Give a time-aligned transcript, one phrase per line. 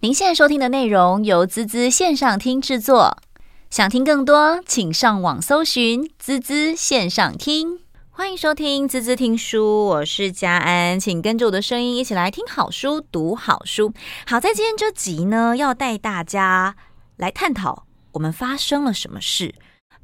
[0.00, 3.18] 您现在收听的内容由滋滋线上听制作，
[3.68, 7.80] 想听更多，请上网搜寻滋滋线上听。
[8.10, 13.92] 欢迎收听滋滋听书，我是佳安，请跟着我的声音一起来听好书、读好书。
[14.24, 16.76] 好，在今天这集呢，要带大家
[17.16, 19.52] 来探讨我们发生了什么事。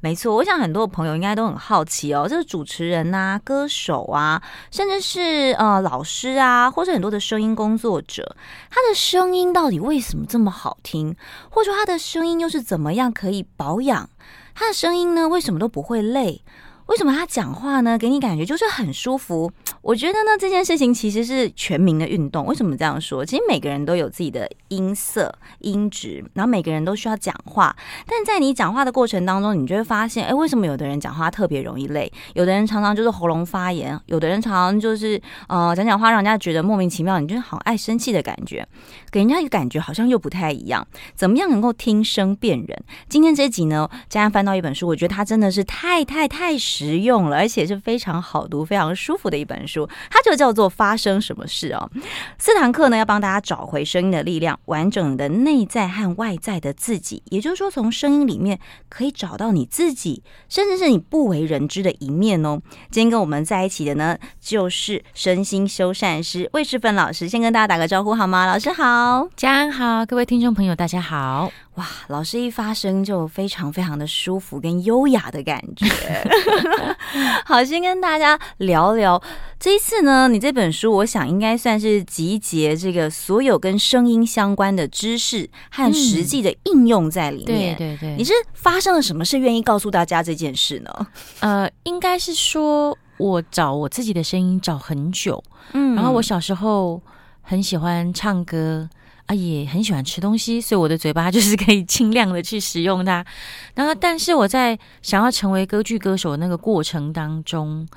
[0.05, 4.39] 没错，我想很多朋友应该都很好奇哦，就是主持人呐、啊、歌手啊，
[4.69, 8.35] 甚至是呃老师啊，或者很多的声音工作者，
[8.69, 11.15] 他的声音到底为什么这么好听？
[11.49, 14.07] 或者说他的声音又是怎么样可以保养？
[14.53, 16.43] 他的声音呢，为什么都不会累？
[16.87, 19.51] 为什么他讲话呢，给你感觉就是很舒服？
[19.81, 22.45] 我觉得呢，这件事情其实是全民的运动。
[22.45, 23.25] 为什么这样说？
[23.25, 27.75] 其实每个人都有自己的音色、音质，然后每个人都需要讲话。
[28.07, 32.11] 但在你讲话的过程当中，你就会发现，哎，为什么有的人讲话特别容易累？
[32.33, 38.67] 有的人常常就是喉咙发炎，有的人常常就是呃讲讲话让人家觉得莫名其妙，你就好爱生气的感觉，
[39.15, 40.85] 给人家一个感觉好像又不太一样。
[41.15, 42.83] 怎么样能够听声辨人？
[43.07, 49.87] 今天这集呢，佳安翻到一本书，我觉得它真的是太太太实用了，而且是非常好读、非常舒服的一本书。
[50.09, 51.89] 它就叫做《发生什么事》哦。
[52.37, 57.23] 四堂课呢，要帮大家找回声音的力量，完整的内在和外在的自己。
[57.29, 62.59] 也就是说，从声音里面可以找到你自己，甚至是你不为人知的一面哦。
[62.91, 67.29] 今天跟我们在一起的呢，就是身心修缮师魏世芬老师。
[67.29, 68.45] 先跟大家打个招呼好吗？
[68.45, 69.04] 老师好，
[69.35, 71.51] 佳安好，各位听众朋友大家好。
[71.75, 75.85] 哇，老师一发声就非常非常的舒服跟优雅的感觉。
[77.45, 79.21] 好，先跟大家聊聊
[79.59, 87.75] 这一次呢，你这本书我想应该算是集结这个所有跟声音相关的知识和实际的应用在里面。
[87.75, 91.07] 嗯、对对对，你是发生了什么事愿意告诉大家这件事呢？
[91.41, 97.01] 呃，应该是说我找我自己的声音找很久，嗯，然后我小时候
[97.45, 98.89] 很喜欢唱歌。
[99.27, 103.25] 啊，也很喜欢吃东西，所以我的嘴巴 就是可以尽量的去使用它。
[103.73, 107.87] 然后，但是我在想要成为歌剧歌手的那个过程当中，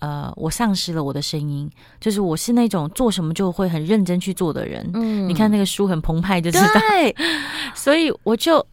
[0.00, 1.70] 呃，我丧失了我的声音。
[2.00, 4.90] 就是我是那种做什么就会很认真去做的人。
[4.94, 6.66] 嗯，你看那个书很澎湃，就知道。
[6.90, 7.14] 对，
[7.76, 8.66] 所以我就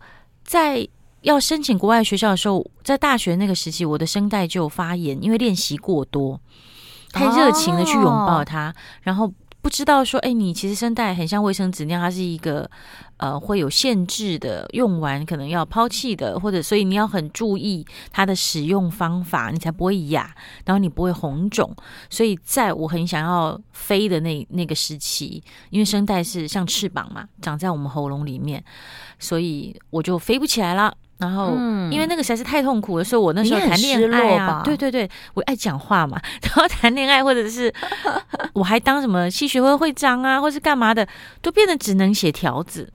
[0.43, 0.83] 在
[1.21, 6.41] 要申请国外学校的时候，在大学那个时期，我的声带就发炎，因为练习过多，
[7.11, 8.73] 太热情的去拥抱它，哦、
[9.03, 9.31] 然后。
[9.61, 12.69] 不知道说，哎，你其实声带很像卫生纸那样，它是一个
[13.17, 20.33] 呃会有限制的，用完可能要抛弃的，或者所以你要很注意它的使用方法，你才不会哑，
[20.65, 21.75] 然后你不会红肿。
[22.09, 28.63] 所以在我很想要飞的那那个时期，因为声带是像翅膀嘛，长在我们喉咙里面，
[29.19, 30.95] 所以我就飞不起来了。
[31.19, 31.51] 然后，
[31.91, 37.71] 因为那个实在是太痛苦了，所以我那时候谈恋爱啊，对对对，我爱讲话嘛， 然后谈恋爱或者是
[38.53, 41.07] 我还当什么系学会会长啊，或是干嘛的，
[41.41, 42.89] 都变得只能写条子。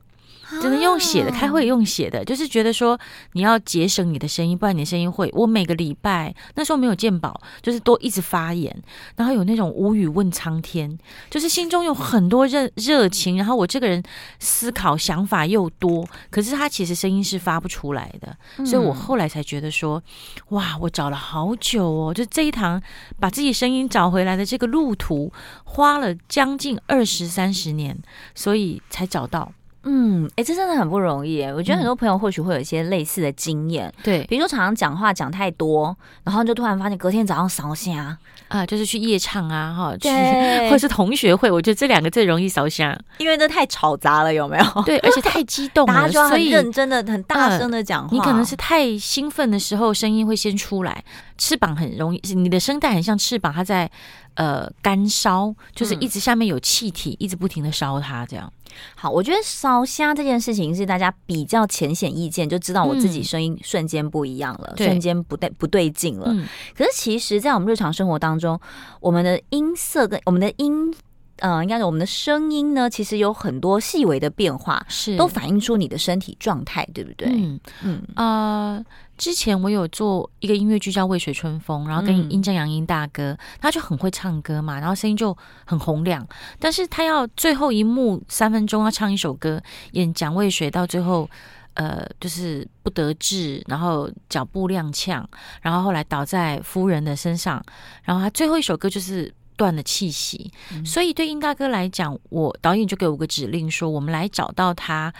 [0.61, 2.99] 只能用写的，开会用写的，就是觉得说
[3.33, 5.31] 你要节省你的声音，不然你的声音会。
[5.35, 8.75] 我每个礼拜那时候没有健保，就是都一直发言，
[9.17, 10.99] 然后有那种无语问苍天，
[11.31, 14.03] 就是心中有很多热热情，然后我这个人
[14.39, 20.03] 思考想法又多，可是他其实声音是发不出来的，所以我后来才觉得说，
[20.51, 22.81] 哇，我找了好久哦，就这一堂
[23.19, 25.33] 把自己声音找回来的这个路途，
[25.65, 27.99] 花了将近二十三十年，
[28.35, 29.53] 所以才找到。
[29.85, 31.43] 嗯，哎，这真的很不容易。
[31.45, 38.19] 我觉得很多朋友或许会有一些类似的经验，对、嗯，比如说常常讲话讲太多，然后就突然发现隔天早上烧声啊，
[38.49, 40.09] 啊就是去夜唱啊，哈，去，
[40.69, 44.83] 或者是同学会，我觉得这两个最容易烧香，因为那太吵杂了，有没有？
[44.85, 48.17] 对，而且太激动了， 所以认真的很大声的讲话、呃。
[48.17, 51.05] 你可能是太兴奋的时候，声音会先出来，
[51.37, 53.91] 翅膀很容易，你的声带很像翅膀，它在
[54.35, 58.51] 呃干烧，就是一直下面有气体，嗯、一直不停的烧它这样。
[58.95, 66.27] 好，我觉得烧虾这件事情是大家比较浅显易见，就知道我自己声音瞬间不一样了，嗯、瞬间不对不对劲了。
[66.29, 66.47] 嗯、
[66.77, 68.61] 可是其实，在我们日常生活当中，
[69.01, 70.95] 我们的音色跟我们的音，
[71.39, 77.29] 呃，应该是我们的声音呢，其实有很多细微的变化，是都反映出你的身体状态，对不对？
[77.29, 78.77] 嗯嗯啊。
[78.77, 78.85] 呃
[79.17, 86.27] 之前我有做一个音乐剧叫《渭水春风》，然后跟殷正阳殷大哥，他就很会唱歌嘛，然后声音就很洪亮。
[86.59, 89.63] 但是他要最后一幕三分钟要唱一首歌，
[89.93, 91.29] 演蒋渭水到最后，
[91.75, 95.25] 呃，就是不得志，然后脚步踉跄，
[95.63, 97.63] 然后后来倒在夫人的身上，
[98.03, 100.51] 然后他最后一首歌就是断了气息。
[100.73, 105.13] 嗯、所以对殷大哥来讲，我导演就给我个指令说，我们来找到他。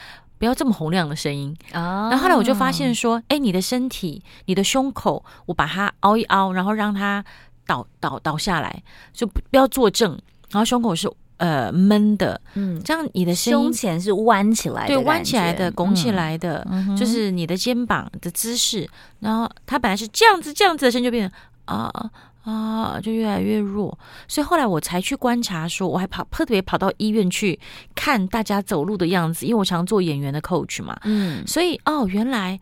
[0.45, 2.11] 不要这么洪亮的声音啊！
[2.11, 7.25] 然后后来我就发现说，哎，你的身体，你的胸口，我把它凹一凹，然后让它
[7.67, 8.83] 倒倒倒下来，
[9.15, 10.11] 就不不要坐正，
[10.51, 18.87] 然后胸口是呃闷的，嗯，这样你的胸前是弯起来的，对，弯起来的，拱起来的，嗯、就是你的肩膀的姿势。
[19.21, 22.11] 然后它本来是这样子，这样子的声音就变成啊
[22.45, 23.99] 啊，就越来越弱。
[24.29, 27.59] 所以后来我才去观察说，说我还跑特别跑到医院去
[27.95, 32.61] 看大家走路的样子，因为我常做演员的 coach 嘛，嗯，所以哦，原来。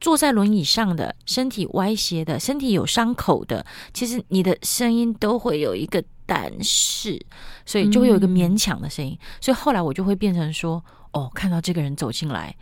[0.00, 3.64] 坐在轮椅上的，身体歪斜的，身体有伤口的，
[3.94, 7.24] 其实你的声音都会有一个但是，
[7.64, 9.12] 所以就会有一个勉强的声音。
[9.12, 12.52] 嗯、所以后来我就会变成说，哦，看到这个人走进来，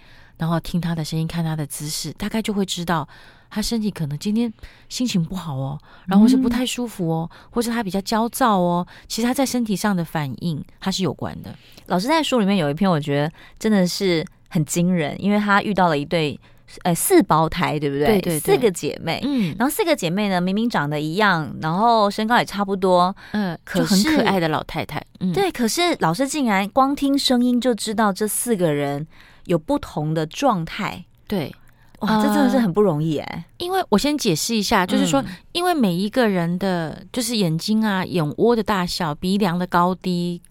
[0.41, 3.07] 然后听他的声音，看他的姿势，大概就会知道
[3.51, 4.51] 他身体可能今天
[4.89, 8.87] 心情不好哦，然后是不太舒服哦，嗯、或者他比较焦躁哦。
[9.07, 11.55] 其实他在身体上的反应，他是有关的。
[11.87, 16.41] 老师在书里面有一篇，我觉得真的是很惊人，因为他遇到了一对。
[16.85, 18.07] 呃，四胞胎对不对？
[18.07, 29.05] 对对对，四个姐妹，嗯，然后四个姐妹呢，明明长得一样，然后身高也差不多，嗯，可是很可爱的老太太，嗯，对，可是老师竟然光听声音就知道这四个人
[29.45, 31.55] 有不同的状态，对，
[32.01, 33.45] 哇，这真的是很不容易哎。
[33.59, 40.43] 因为我先解释一下，就是说，因为每一个人的，就是眼睛啊、眼窝的大小、鼻梁的高低。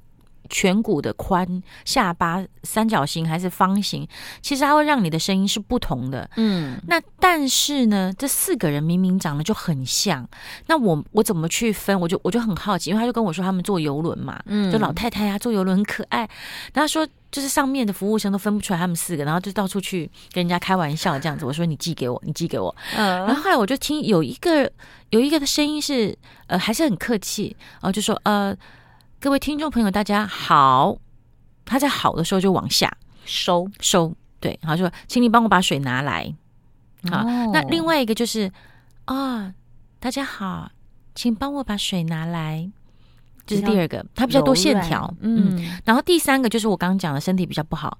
[0.51, 4.07] 颧骨的宽、下巴三角形还是方形，
[4.41, 6.27] 其实它会让你的声音是不同的。
[6.37, 10.27] 嗯，那但是呢，这四个人明明长得就很像，
[10.65, 11.99] 那我我怎么去分？
[11.99, 16.27] 我就我就很好奇，因为他就跟我说他们坐游轮嘛，嗯，就老太太呀、啊、坐游轮很可爱。
[16.73, 21.45] 然后说就是上面的服务生都分不出来他们四个，然后就到处去跟人家开玩笑这样子。
[21.45, 22.75] 我说你寄给我，你寄给我。
[22.95, 24.71] 嗯，然后后来我就听有一个
[25.09, 26.17] 有一个的声音是
[26.47, 28.55] 呃还是很客气，然后就说呃。
[29.21, 30.97] 各位听众朋友，大家好。
[31.65, 32.89] 他在好的时候就往下
[33.25, 36.33] 收收，对，然后就说，请你帮我把水拿来。
[37.11, 38.49] 好，哦、那另外一个就是
[39.03, 39.53] 啊、哦，
[39.99, 40.71] 大家好，
[41.13, 42.71] 请帮我把水拿来。
[43.49, 45.57] 这是第二个，它比较多线条，嗯。
[45.57, 47.97] 嗯，然后第三个就是我刚刚讲的，身体比较不好，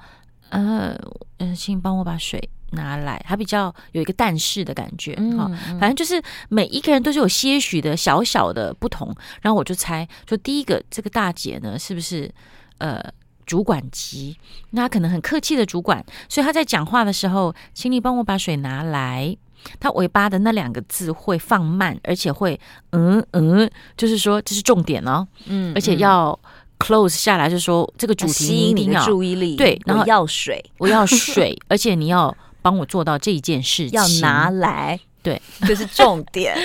[0.50, 0.96] 呃
[1.38, 2.50] 呃，请帮我把水。
[2.72, 9.12] 拿来，它比较有一个但是的感觉，哈、嗯，反正就是每一个人都是有些许的小小的不同。
[9.42, 12.32] 然后我就猜，说第一个这个大姐呢，是不是
[12.78, 13.04] 呃
[13.48, 14.38] 主管级？
[14.70, 19.36] 那她可能很客气的主管，所以她在讲话的时候，请你帮我把水拿来。
[19.80, 22.60] 她尾巴的那两个字会放慢，而且会
[22.92, 26.40] 嗯嗯，就是说这是重点哦，嗯，而且要。
[26.82, 36.58] close 下来就是说这个主题吸引你的注意力，对，然后要水， 我要水，而且你要帮我做到这一件事情，要拿来，对， 这是重点。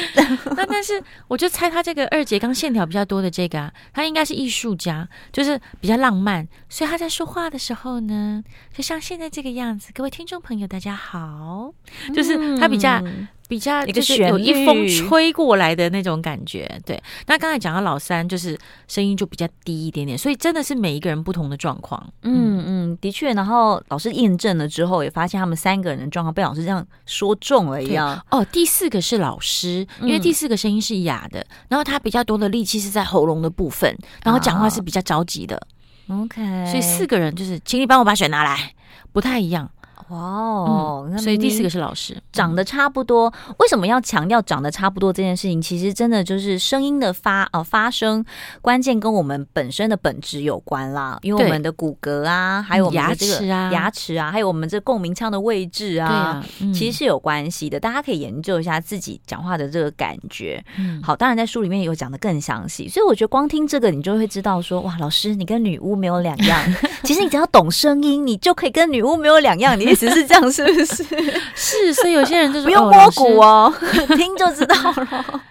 [0.56, 8.42] 那但是我就猜他这个二姐刚线条比较多的这个啊，他应该是艺术家，就是比较浪漫，所以他在说话的时候呢，
[8.72, 9.90] 就像现在这个样子。
[9.92, 11.72] 各位听众朋友，大家好，
[12.14, 13.02] 就是他比较。
[13.44, 17.00] 嗯比较就是有一风吹过来的那种感觉，对。
[17.26, 18.58] 那刚才讲到老三，就是
[18.88, 22.02] 声音就比较低一点点，所以真的是每一个人不同的状况。
[22.22, 23.34] 嗯嗯，的确。
[23.34, 28.18] 然后老师验证了之后，也发现他们三个人的状况被老师这样说中了一样。
[28.30, 33.94] 哦，第四个是老师，因为第四个声音是哑的，嗯、然后他比较多的力气是在喉咙的部分，
[34.24, 35.60] 然后讲话是比较着急的。
[36.08, 38.72] OK，所以四个人就是，请你帮我把水拿来，
[39.12, 39.70] 不太一样。
[40.08, 43.32] 哇哦，嗯，所以第四个是老师，长得差不多。
[43.58, 45.62] 为什么要强调长得差不多这件事情？
[45.62, 48.22] 其实真的就是声音的发呃发声
[48.60, 51.18] 关键跟我们本身的本质有关啦。
[51.22, 57.80] 因为我们的骨骼啊，还有我们的这个牙齿啊，牙齿啊，还有我们这共鸣腔的位置啊，啊嗯、其实是有关系的。
[57.80, 60.62] 大家可以研究一下自己讲话的这个感觉。
[60.76, 62.86] 嗯、好，当然在书里面有讲的更详细。
[62.88, 66.60] 所以我觉得光听这个，你就会知道说，哇，老师你跟女巫没有两样。
[67.04, 69.78] 其实你只要懂声音，你就可以跟女巫没有两样。
[69.80, 69.94] 你。
[70.08, 71.04] 只是这样，是不是？
[71.54, 73.72] 是，所以有些人就是 不用摸骨哦，
[74.16, 75.42] 听就知道了。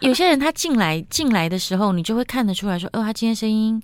[0.00, 3.82] 有些人他进来进来的时候，你就会看得出来说，哦，他今天声音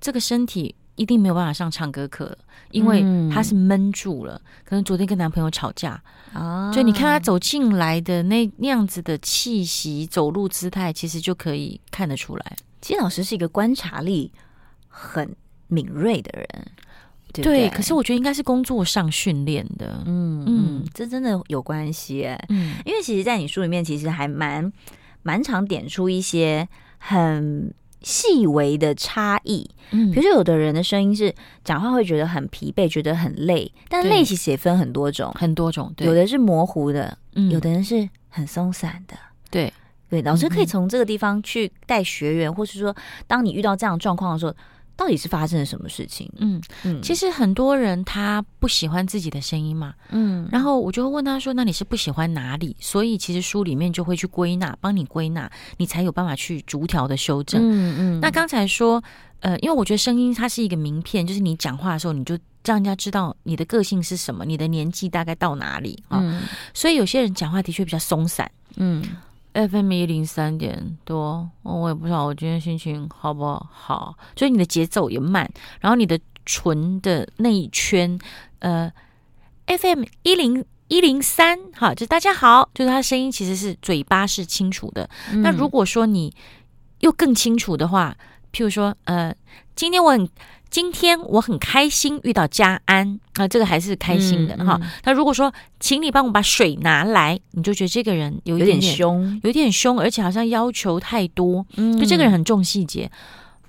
[0.00, 2.36] 这个身体一定没有办法上唱歌课，
[2.70, 6.00] 因为他是闷住了，可能昨天跟男朋友吵架
[6.32, 6.72] 啊。
[6.72, 12.56] 所以你看他走进来的那那样子的气息、走路姿态，其实就可以看得出来。
[12.80, 14.32] 其实老师是一个观察力
[14.88, 15.36] 很
[15.68, 16.66] 敏锐的人。
[17.42, 24.72] 对，对，可是我觉得应该是工作上训练的，嗯嗯，这真的有关系，嗯，因为其实，在你书里面，其实还蛮
[25.22, 39.16] 蛮常点出一些很细微的差异，嗯，比如说有的人的声音是讲话会觉得很疲惫，觉得很累，但累其实也分很多种，很多种，对，有的是模糊的，嗯，有的人是很松散的，
[39.50, 39.72] 对。
[40.08, 42.94] 对，老师可以从这个地方去带学员，或是说，
[43.26, 44.54] 当你遇到这样状况的时候。
[44.96, 46.30] 到底是发生了什么事情？
[46.38, 57.60] 嗯嗯，其实很多人他不喜欢自己的声音嘛，嗯，然后我就会问他说：“那你是不喜欢哪里？”所以其实书里面就会去归纳，帮你归纳，你才有办法去逐条的修正。
[57.62, 58.20] 嗯嗯。
[58.20, 59.02] 那刚才说，
[59.40, 66.20] 呃，因为我觉得声音它是一个名片，就是你讲话的时候，你就让人家知道你的个性是什么，你的年纪大概到哪里啊？
[66.22, 66.42] 嗯。
[66.72, 69.04] 所以有些人讲话的确比较松散，嗯。
[69.56, 78.18] FM 一零三点多，我也不知道我今天心情好不好，所以你的节奏也慢，然后你的唇的那一圈，
[78.58, 78.92] 呃
[79.66, 85.08] ，FM 一零一零三，好，就大家好，就是他声音其实是嘴巴是清楚的。
[85.32, 86.34] 嗯、那如果说你
[87.00, 88.16] 又更清楚的话，
[88.52, 89.34] 譬如说，呃，
[89.74, 90.28] 今天我很。
[90.76, 94.78] 今天我很开心遇到家安啊，这个还是开心的哈。
[95.04, 101.64] 那、嗯嗯、如果说，请你帮我把水拿来，你就觉得这个人有一点，凶，有点凶，而且好像要求太多。
[101.78, 103.10] 嗯，就这个人很重细节。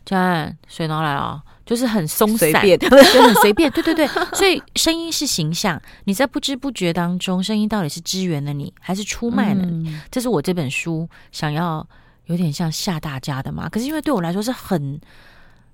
[0.03, 3.71] 家安，水拿来啊，就是很松散，便， 就很随便。
[3.71, 9.89] 对对对，所以声音是形象，你在不知不觉当中，声音到底是支援了你，还是出卖了你？
[9.89, 11.87] 嗯、这是我这本书想要
[12.25, 13.69] 有点像吓大家的嘛。
[13.69, 14.99] 可是因为对我来说是很。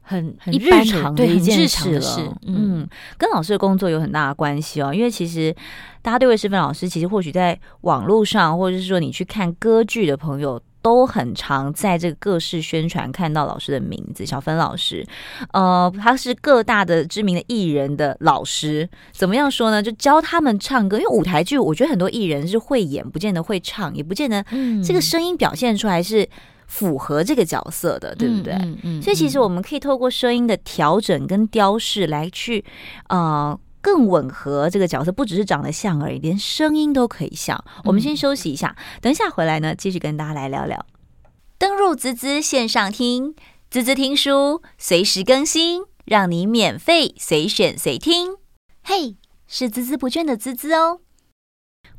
[0.05, 2.86] 很很日常的一件事了，嗯，
[3.17, 4.93] 跟老师的工作有很大的关系哦。
[4.93, 5.55] 因为其实
[6.01, 15.07] 大家对魏世芬老师，其实或许在网络上，或者是说你去看歌剧的朋友，都很常在这个各式宣传看到老师的名字，小芬老师。
[15.53, 18.89] 呃，他是各大的知名的艺人的老师。
[19.13, 19.81] 怎么样说呢？
[19.81, 24.43] 就教他们唱歌，因为舞台剧，我觉得很多艺人是会演，不见得会唱，也不见得
[24.86, 26.27] 这个声音表现出来是。
[26.67, 28.53] 符合这个角色的，对不对？
[28.53, 32.63] 嗯嗯嗯、所以其实我们可以透过声音的调整跟雕饰来去，
[33.10, 35.12] 呃，更吻合这个角色。
[35.12, 37.63] 不只是长得像而已，连声音都可以像。
[37.84, 40.86] 我们先休息一下，等一下回来呢，继续跟大家来聊聊。
[41.58, 43.36] 登入滋滋线上听，
[43.70, 48.36] 滋滋听书，随时更新，让你免费随选随听。
[48.84, 49.15] 嘿，
[49.48, 51.00] 是孜孜不倦的滋滋哦。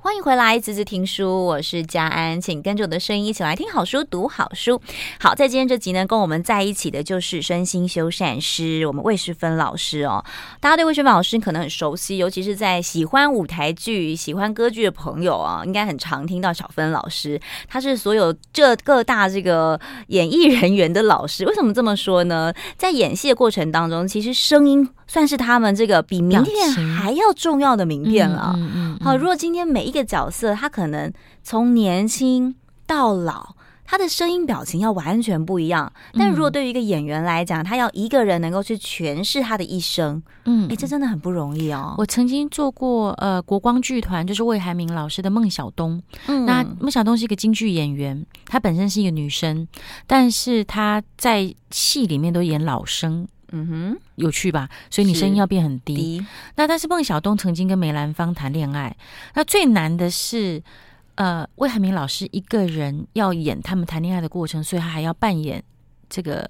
[0.05, 4.79] 欢迎回来，滋滋听书，我是佳安，请跟着我的声音一起来听好书、读好书。
[5.19, 10.23] 好，在今天这集呢，跟我们在一起的就是身心修善师，我们魏世芬老师哦。
[10.61, 17.41] 大家对魏世芬老师可能很熟悉，尤其是在喜欢舞台剧、喜欢歌剧的朋友啊，应该很常听到小芬老师。
[17.67, 21.47] 他是所有这各大这个演艺人员的老师。
[21.47, 22.53] 为什么这么说呢？
[22.77, 24.87] 在演戏的过程当中，其实声音。
[25.07, 28.55] 算是他们这个比名片还要重要的名片了。
[28.57, 31.11] 嗯嗯嗯嗯、好，如果今天每一个角色，他可能
[31.43, 32.55] 从年轻
[32.87, 33.55] 到老，
[33.87, 35.91] 他的声音表情要完全不一样。
[36.15, 41.95] 但如果对于一个演员来讲，他要一个人能够去诠释他的一生，嗯，哎，这真的很不容易哦。
[41.99, 46.03] 我曾经做过呃国光剧团，就是魏海明老师的孟小冬。
[46.27, 49.67] 嗯，那孟小冬是一个京剧演员，她本身是一个女生，
[50.07, 53.27] 但是她在戏里面都演老生。
[53.57, 54.69] 嗯哼，有趣吧？
[54.91, 55.95] 所以你声音要变很低。
[55.95, 58.95] 低那但是孟小冬曾经跟梅兰芳谈恋爱，
[59.35, 60.61] 那最难的是，
[61.15, 65.63] 呃，魏海明老师一个人要演他们谈恋爱的过程，所以他还要扮演
[66.11, 66.45] 这个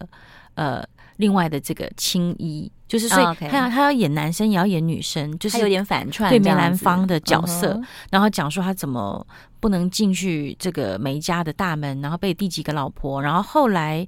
[0.54, 0.82] 呃
[1.16, 7.78] 另外的这个青衣，就是所以他要、oh, 他要演男生也要演女生，就是有点反串对梅兰芳的角色，
[8.10, 9.26] 然后讲说他怎么
[9.60, 14.06] 不能进去这个梅家的大门，然后被第几个老婆，然后后来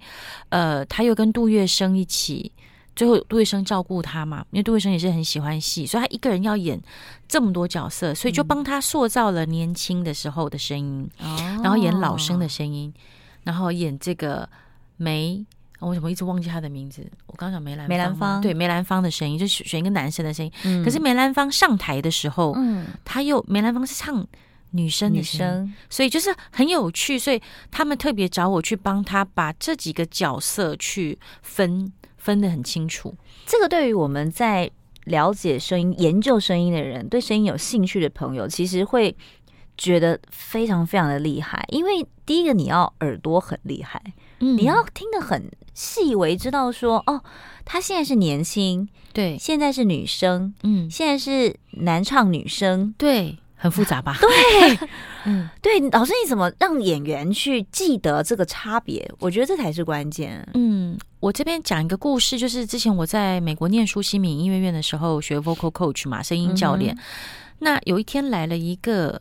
[0.48, 2.50] 呃他又跟杜月笙一起。
[2.96, 6.80] 最后，杜月笙照顾他嘛，因为杜月笙也是很喜欢戏，所以他一个人要演
[7.28, 12.90] 这么多角色，所以就帮他塑造了年轻的时候的声音，嗯、然后演老生的声音，
[13.44, 14.48] 然后演这个
[14.96, 15.44] 梅，
[15.78, 17.06] 我怎么一直忘记他的名字？
[17.26, 20.50] 我刚讲梅兰梅兰芳，对梅兰芳的声音，就选一个男生的声音。
[20.64, 24.26] 嗯、可是梅兰芳上台的时候，嗯，他又梅兰芳是唱
[24.70, 31.92] 女生的声，所以就是很有趣，所以他们特别找我去帮他把这几个角色去分。
[32.26, 33.14] 分得很清楚，
[33.46, 34.68] 这个对于我们在
[35.04, 39.16] 了解声音、研究声音的人，对声音有兴趣的朋友，其实会
[39.78, 41.64] 觉得非常非常的厉害。
[41.68, 44.02] 因为第一个，你要耳朵很厉害，
[44.40, 47.22] 嗯，你要听得很细微，知道说哦，
[47.64, 51.54] 他现在是年轻，对，现在是女生，嗯，现在是
[51.84, 53.38] 男唱女生，对。
[53.56, 54.16] 很复杂吧？
[54.20, 54.88] 对，
[55.24, 59.10] 嗯，对，老师，你怎么让演员去记得这个差别？
[59.18, 60.46] 我觉得这才是关键。
[60.54, 66.94] 嗯，我这边讲一个故事，就是之前我在美国念书西敏音乐院的时候学 vocal coach 嘛，声音教练。
[66.94, 66.98] 嗯、
[67.60, 69.20] 那有一天来了一个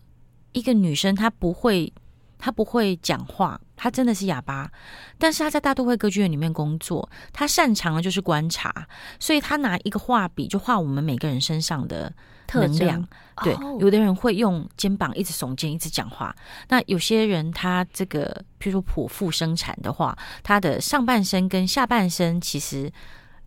[0.52, 1.92] 一个女生，她不会，
[2.38, 4.70] 她不会讲话，她真的是哑巴，
[5.18, 8.88] 但是她在大都会歌剧院里面工作，她擅长的就是观察，
[9.18, 12.14] 所以她拿一个画笔就画我们每个人身上的。
[12.54, 13.08] 能量
[13.44, 16.34] 对，哦、有的人会用肩膀一直耸肩，一直讲话。
[16.70, 22.92] 那有些人他这个，譬如说剖腹生产的话，他的上半身跟下半身其实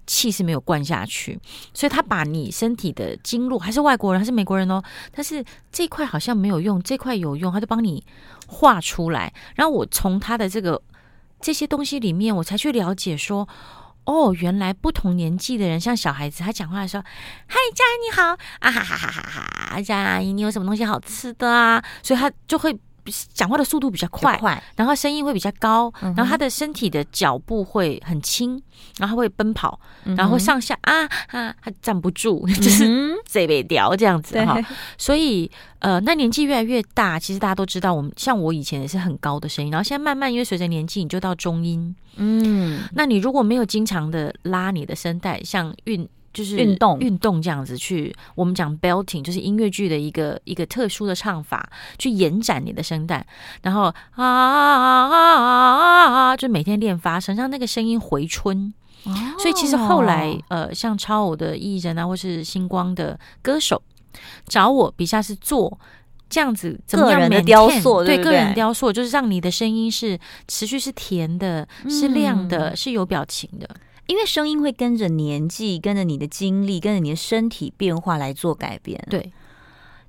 [0.07, 1.39] 气是没有灌下去，
[1.73, 8.05] 所以他把你身体的经络，还是外国人还是美国人哦，但是这块好像没有用，这块有用，他就帮你
[8.47, 9.33] 画出来。
[9.55, 10.81] 然后我从他的这个
[11.41, 13.49] 这些东西里面，我才去了解说，
[14.09, 17.05] 哦，原来不同年纪的人，像小孩子，他讲话的时候，
[17.47, 19.23] 嗨，佳怡你好，啊哈哈哈哈
[19.71, 21.85] 哈，佳怡你有什么东西好吃的啊？
[22.03, 22.75] 所以他就会。
[23.33, 28.61] 讲话的速度比较快，快，然后声音会比较高，嗯、然后他的身体的脚步会很轻，
[28.99, 32.89] 然后会奔跑，嗯、然后上下啊啊，他站不住，嗯、 就是
[33.25, 34.59] 这边调这样子哈。
[34.97, 41.95] 所以呃，那年纪越来越大，其实大家都知道，我们像我以前也是很高的声音，然后现在慢慢因为随着年纪，你就到中音。
[42.17, 46.09] 嗯，那你如果没有经常的拉你的声带，像运。
[46.33, 53.27] 就是运动运动这样子去，我们讲 belting 就是音乐剧的一个一个特殊的唱法，去延展你的声带，
[53.63, 58.73] 然后啊啊啊啊啊，就每天练发声，让那个声音回春。
[59.05, 63.81] 哦、所以其实后来呃，像超偶的艺人啊，或是星光的歌手
[64.47, 65.79] 找我，比下是做
[66.29, 70.19] 这样子怎么样个人的雕塑，对，个人雕塑，就是让你的声音是
[70.49, 73.69] 持续是甜的，是亮的，嗯、是有表情的。
[74.09, 79.03] 因为声音会跟着年纪、跟着你的经历、跟着你的身体变化来做改变。
[79.09, 79.33] 对，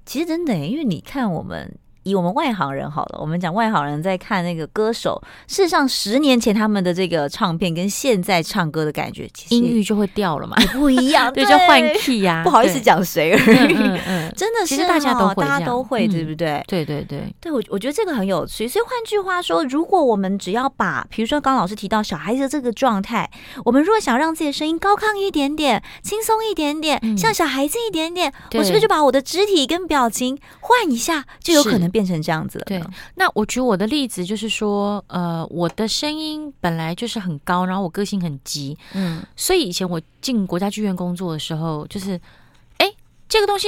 [0.06, 1.78] 其实真的，因为你看我们。
[2.04, 13.38] 以我们外行人好了，我们讲外行人在看那个歌手，事实上十年前他们的这个唱片跟现在唱歌的感觉，其实音域就会掉了嘛，不一样， 对，就换 key 呀，不好意思讲谁而
[13.68, 16.64] 已，嗯嗯，真的是大家都会，大家都会，对不对？
[16.68, 18.68] 对对对，对我我觉得这个很有趣。
[18.68, 23.30] 所以换句话说，如果我们只要把，比如说刚刚老师提到小孩子的这个状态，
[23.66, 32.66] 我们如果想让自己的声音高亢一点点、轻松一点点，像小孩子一点点，我是不是就把我的肢体跟表情换一下，就有可能变成这样子了？
[32.66, 32.82] 对，
[33.16, 42.20] 那我举我的例子，就是说，呃，我的声音本来就是很高，然后我个性很急，嗯，所以以前我进国家剧院工作的时候，就是，
[42.78, 42.92] 哎，
[43.28, 43.68] 这个东西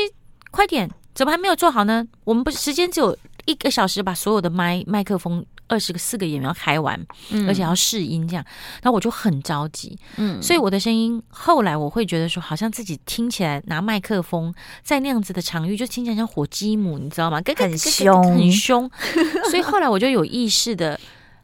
[0.52, 2.08] 快点，怎么还没有做好呢？
[2.24, 5.46] 我们不是时间只有一个小时，把所有的麦麦克风。
[5.72, 7.00] 二十个四个演员要开完，
[7.30, 8.46] 嗯、而且要试音这样，
[8.84, 17.42] 然后我就很着急，嗯，所以我的声音后来我会觉得说，好像自己听起来拿麦克风在那样子的场域，就听起来像火鸡母，你知道吗？
[17.56, 18.92] 很凶，很凶。
[19.50, 21.00] 所以后来我就有意识的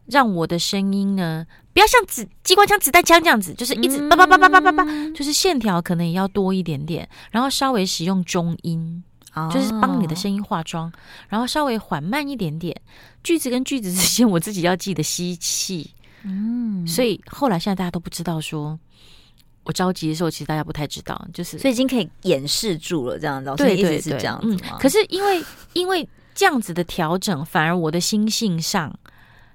[0.07, 4.85] 让我的声音呢，不要像子机关枪、子弹枪这样子，就是一直叭叭叭叭叭叭叭，
[5.15, 9.03] 就是线条可能也要多一点点，然后稍微使用中音。
[9.51, 10.91] 就是帮你的声音化妆，
[11.29, 12.75] 然后稍微缓慢一点点，
[13.23, 15.91] 句子跟句子之间，我自己要记得吸气。
[16.23, 18.77] 嗯，所以后来现在大家都不知道说，
[19.63, 28.93] 我着急的时候，其实大家不太知道，就是所以已经可以掩饰住了，这样老师一直是这样子可是因为因为这样子的调整，反而我的心性上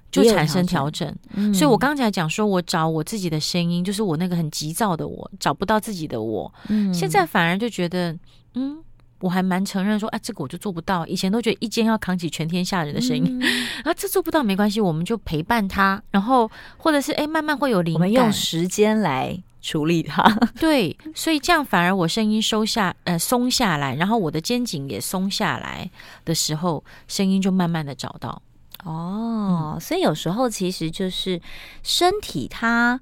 [0.09, 1.13] 就产生调整。
[1.33, 8.17] 嗯，所以我刚才讲说我找我自己的声音，就是我那个很急躁的我找不到自己的我，嗯，现在反而就觉得
[8.53, 8.81] 嗯。
[9.23, 11.07] 我还蛮承认说，啊，这个我就做不到。
[11.07, 13.47] 以前都觉得一肩要扛起全天下人的声音，嗯、
[13.85, 20.21] 啊，这做不到没关系，我们就陪伴他，然后或者是哎，慢慢会有灵感，我们用时间来处理它。
[20.59, 25.89] 对，所以这样反而我声音收下，呃，松下来，然后我的肩颈也松下来
[26.25, 28.41] 的时候，声音就慢慢的找到。
[28.83, 31.41] 哦，嗯、所以有时候其实就是
[31.81, 32.99] 身体它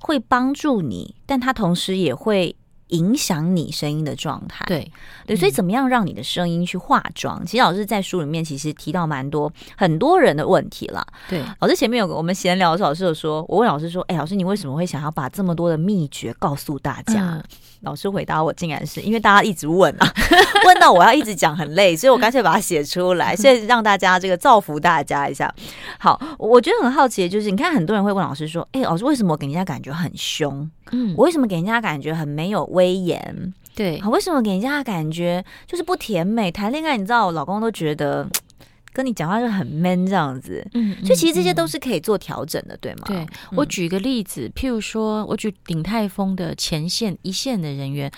[0.00, 2.54] 会帮助你，但它同时也会。
[2.92, 4.90] 影响你声音的状态，对
[5.26, 7.42] 对，所以怎么样让你的声音去化妆？
[7.42, 11.06] 嗯、其实老师在书里面其实提到蛮多很多人的问题了。
[11.28, 17.44] 对，老师前面有个我们闲聊的时候，老师有说，我问老师说：“哎，老师你为什么会想要把这么多的秘诀告诉大家？”嗯
[17.82, 20.12] 老师回答我，竟然是因为大家一直问啊，
[20.66, 25.52] 问到我要一直讲很累，所以我干脆把它写出来， 所以让大家这个造福大家一下。
[25.98, 30.70] 好，我觉得很好奇的就是，你看很多人会问老师说：“哎、欸，老师为什么我给人家感觉很凶？
[30.92, 33.52] 嗯，我为什么给人家感觉很没有威严？
[33.74, 36.52] 对，好，为什么给人家感觉就是不甜美？
[36.52, 38.28] 谈恋爱，你知道，我老公都觉得。”
[38.92, 43.02] 跟你讲话就很 man 这样子，嗯，所以其实这些都是可以做调整的，嗯、对吗？
[43.06, 43.26] 对，
[43.56, 48.12] 我举个例子，譬如说，我举鼎泰丰的前线一线的人员，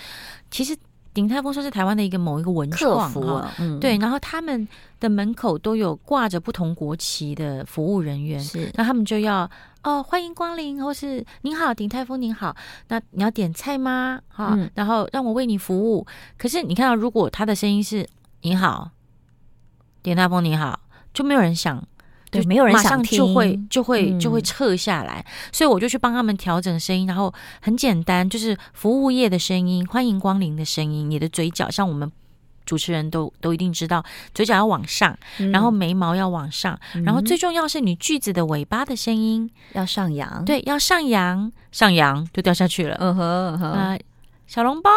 [0.51, 0.77] 其实
[1.13, 4.67] 鼎泰丰说是台湾的一个某一个文创哈，嗯，对，然后他们
[4.99, 9.49] 的门口都有挂着不同国旗的服务人员，是，那他们就要
[9.85, 12.57] 哦，欢迎光临，或是您好，鼎泰丰您好，
[12.89, 14.21] 那你要点菜吗？
[14.29, 16.05] 哈，嗯、然后让我为你服务。
[16.37, 18.05] 可是你看到，如果他的声音是
[18.43, 18.91] 你好。
[20.05, 20.79] 鼎泰丰你好，
[21.15, 21.83] 就没有人想，
[22.31, 32.13] 对，没有人想听，就会就会就会撤下来，嗯、所以我就去帮他们调整声音，然后很简单，就是服务业的声音，欢迎光临的声音，你的嘴角像我们
[32.67, 39.51] 主持人都都一定知道，嘴角要往上，嗯、然后眉毛要往上，嗯、然后最重要是你句子的尾巴的声音。
[39.73, 42.97] 要上扬，对，要上扬，上扬就掉下去了。
[43.01, 43.73] 嗯哼，嗯哼。
[43.73, 43.99] 呃、
[44.47, 44.91] 小笼包，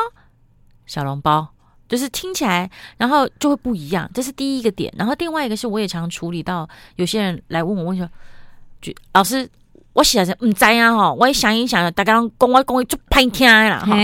[0.85, 1.47] 小笼包，
[1.87, 4.09] 就是听起来，然后就会不一样。
[4.13, 4.93] 这是第一个点。
[4.97, 8.09] 然后另外一个是，我也常处理到有些人来问我问说，
[8.81, 9.49] 就老师。
[9.93, 13.97] 我写的唔知啊哈，我也想一想，大家讲我讲就喷听啦哈。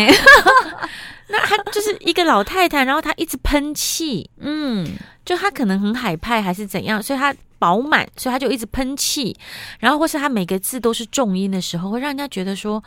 [1.29, 4.87] 那他就是一个老太太，然后她一直喷气，嗯，
[5.23, 9.37] 就她可能很海派还是怎样，所以她饱满，所以她就一直喷气，
[9.79, 12.83] 然后或是她每个字都是重音的时候，会让人家觉得说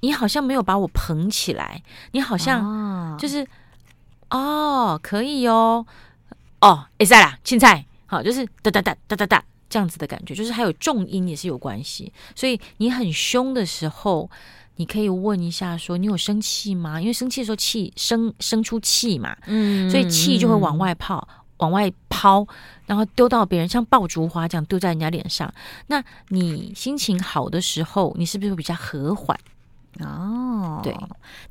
[0.00, 3.46] 你好像没有把我捧起来，你好像就是哦，
[4.32, 5.86] 哦，可以哦，
[6.60, 9.44] 哦，会使啦，青菜，好，就是哒哒哒哒哒哒。
[9.70, 12.12] 这样子的感觉，就是还有重音也是有关系。
[12.36, 14.30] 所以你很凶的时候，
[14.76, 22.46] 你可以问一下说：“你有生气吗？”因为生气的时候气生生出气嘛，嗯，所以气就会往外跑，往外抛，
[22.84, 25.50] 然后丢到别人，像爆竹花这样丢在人家脸上。
[25.86, 29.34] 那你心情好的时候，你是不是会比较和缓？
[30.00, 30.96] 哦，对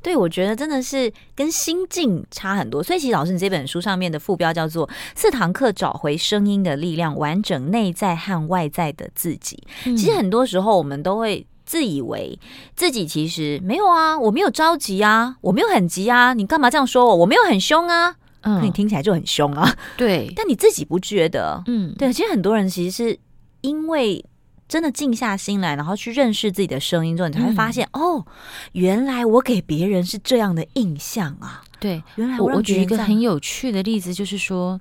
[0.02, 2.82] 对，我觉得真的是跟心境差很多。
[2.82, 9.62] 所以其实老师，你这本书上面的副标叫做《四堂课找回声音的力量，完整内在和外在的自己》。
[9.86, 9.96] 嗯。
[9.96, 12.36] 其实很多时候我们都会自以为
[12.74, 17.16] 自己其实没有啊，我没有着急啊，我没有很急啊，你干嘛这样说我？
[17.16, 19.72] 我没有很凶啊，嗯，可你听起来就很凶啊。
[19.96, 21.62] 对， 但你自己不觉得？
[21.66, 22.12] 嗯，对。
[22.12, 23.18] 其实很多人其实是
[23.60, 24.24] 因为。
[24.72, 28.26] 真的静下心来，然后去认识自己的声音之后，你才会发现，嗯、哦，
[28.72, 31.62] 原来我给别人是这样的印象啊！
[31.78, 34.80] 对，原来我，我举一个很有趣的例子，就是说，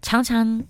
[0.00, 0.62] 常常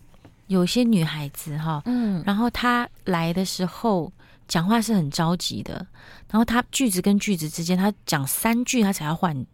[0.47, 4.11] 有些女孩子哈，嗯，然后她来的时候
[4.49, 5.87] 讲话是很着急的，
[6.31, 9.45] 然后她句子跟句子之间，她讲三句，她才要换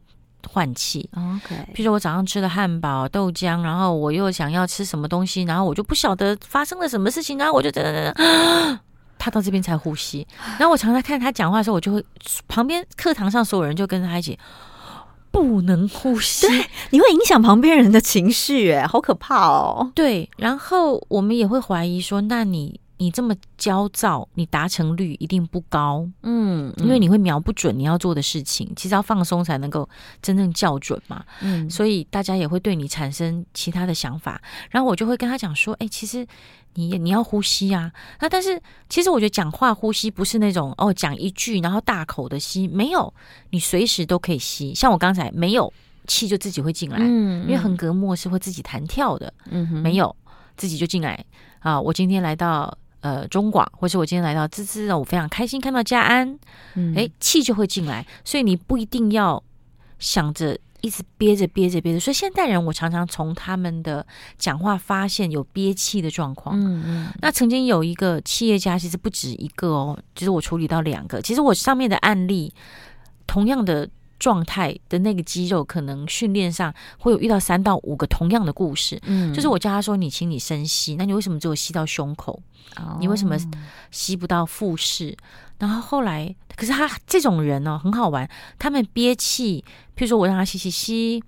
[0.46, 1.10] 换气。
[1.16, 8.78] OK，譬如说我早上吃了汉堡、豆浆，然后我又想要吃什么东西，然后我就不晓得发生了什么事情，然后我就等等等等。
[9.28, 10.26] 他到这边才呼吸，
[10.58, 12.02] 然后我常常看他讲话的时候，我就会
[12.48, 14.38] 旁边课堂上所有人就跟他一起
[15.30, 19.92] 不能呼吸，对，你会影响旁边人的情绪，哎，好可怕哦。
[19.94, 29.88] 对，然后我们也会怀疑说，那你你这么焦躁，你达成率一定不高，嗯，因为你会瞄不准你要做的事情，其实要放松才能够
[30.20, 36.26] 真正校准嘛，嗯，所以大家也会对你产生其他的想法，然后我就会跟他讲说，哎，其实。
[36.74, 43.12] 你你要呼吸啊，那但是其实我觉得讲话呼吸不是那种哦，讲一句然后大口的吸，没有，
[43.50, 44.72] 你随时都可以吸。
[44.72, 45.72] 像我刚才没有
[46.06, 50.14] 气就自己会进来，嗯，因为横膈膜是会自己弹跳的，嗯哼，没有
[50.56, 51.24] 自己就进来。
[51.58, 51.80] 啊。
[51.80, 56.38] 我今天来到呃中广，或是我今天来到滋滋，我非常开心看到家安，
[56.74, 59.42] 嗯，诶，气就会进来，所以你不一定要
[59.98, 60.58] 想着。
[60.80, 64.06] 一直憋着憋着憋着，所以现代人我常常从他们的
[64.38, 66.56] 讲话发现有憋气的状况。
[66.56, 67.08] 嗯嗯。
[67.20, 71.20] 那曾经有一个企业家，其实不止一个哦，就是我处理到两个。
[71.20, 72.54] 其实我上面的案例，
[73.26, 79.00] 同样的状态的那个肌肉，可能训练上会有遇到三到五个同样的故事。
[79.04, 79.32] 嗯。
[79.34, 82.40] 就是我叫他说：“你请你深吸，那你为什么只有吸到胸口？
[83.00, 83.36] 你为什么
[83.90, 85.16] 吸不到腹式？”
[85.58, 88.28] 然后后来，可是他这种人呢、哦，很好玩。
[88.58, 89.64] 他们憋气，
[89.96, 91.22] 譬如说我让他吸吸吸，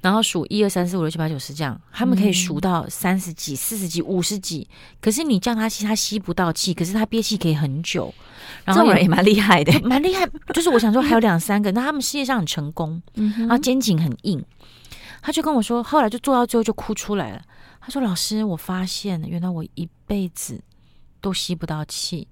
[0.00, 4.68] 然后数一二三四五六七八九十这样，他们可以数到三十几、四十几、五十几。
[5.00, 8.12] 可是你叫他吸，他吸不到气，可是他憋气可以很久。
[8.64, 10.28] 然后这种人也蛮厉害的， 蛮厉害。
[10.54, 14.42] 就是我想说，还有两三个，那他们事业上很成功，然后肩颈很硬。
[15.22, 17.42] 他就跟我说，后来就做到最后就哭出来了。
[17.82, 20.60] 他说：“老师，我发现了，原来我一辈子
[21.20, 22.26] 都吸不到气。”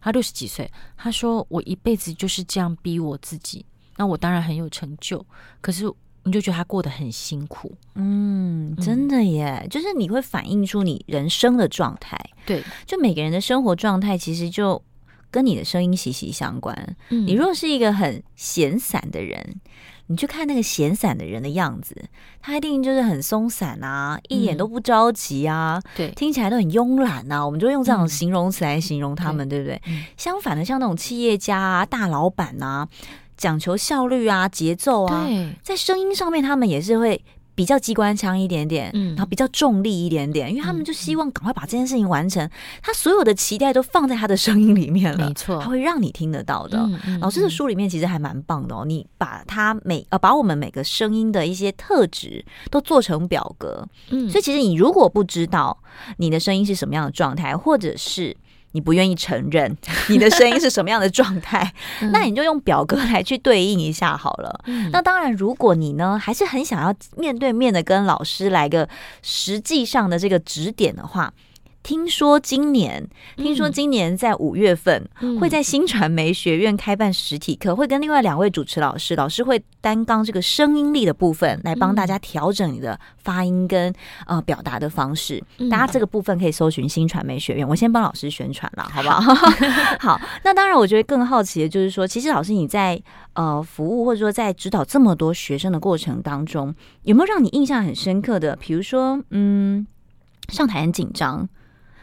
[0.00, 3.64] 他六十几岁，他说：“我一辈子就是这样逼我自己，
[3.96, 5.24] 那我当然很有成就，
[5.60, 5.84] 可是
[6.24, 12.18] 你就觉得他过得很辛苦。”嗯，真的耶，嗯、就是你会反映出你人生的状态。
[12.46, 14.82] 对，就每个人的生活状态其实就
[15.30, 16.96] 跟你的声音息息相关。
[17.10, 19.60] 嗯，你如果是一个很闲散的人。
[20.08, 21.96] 你去看那个闲散的人的样子，
[22.42, 27.42] 他一定就是很松散啊，一点都不着急啊，嗯、对，听起来都很慵懒啊。
[27.42, 29.80] 我们就用这种形容词来形容他们，嗯、对不对？
[29.86, 32.86] 嗯、相反的，像那种企业家啊、大老板啊，
[33.42, 35.26] 讲求效率啊、节奏啊，
[35.64, 37.20] 在声音上面，他们也是会。
[37.54, 42.48] 比较机关枪一点点，嗯，然后比较重力一点点，因为他们就希望赶快把这件事情完成。
[42.82, 46.88] 他所有的期待都放在他的声音里面了，没错，他会让你听得到的。
[47.20, 55.78] 老师的书里面其实还蛮棒的哦，你把他每呃把我们每个声音的一些特质都做成表格，嗯，所以其实你如果不知道
[56.16, 58.34] 你的声音是什么样的状态，或者是
[58.72, 59.76] 你不愿意承认
[60.10, 61.72] 你的声音是什么样的状态，
[62.12, 64.60] 那你就用表格来去对应一下好了。
[64.66, 68.88] 嗯、那当然，如果你呢还是很想要面对面的跟老师来个
[69.22, 71.32] 实际上的这个指点的话。
[71.82, 75.08] 听说今年，听说今年在五月份
[75.40, 83.92] 会在新传媒学院开办实体课，会跟另外两位主持老师，老师会担纲这个声音力的部分，来帮大家调整你的发音跟
[84.26, 85.42] 呃表达的方式。
[85.70, 89.34] 大家这个部分可以搜寻新传媒学院，我先帮老师宣传了，好不好？
[89.98, 98.56] 好， 那当然，我觉得更好奇的就是说，其实老师你在呃服务或者说在指导这么多学生的过程当中，有没有让你印象很深刻的？
[98.56, 99.84] 比如说，嗯，
[100.48, 101.48] 上台很紧张。